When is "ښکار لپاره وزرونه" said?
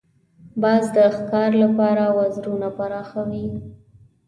1.15-2.67